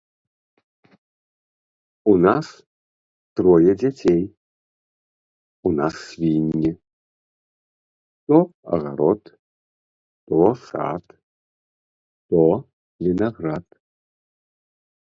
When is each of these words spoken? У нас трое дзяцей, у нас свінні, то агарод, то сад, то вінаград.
У 2.13 2.15
нас 2.25 2.47
трое 3.41 3.71
дзяцей, 3.81 4.23
у 5.71 5.73
нас 5.81 5.93
свінні, 6.07 6.71
то 8.27 8.37
агарод, 8.79 9.21
то 10.33 10.41
сад, 10.65 11.05
то 12.31 12.41
вінаград. 13.07 13.67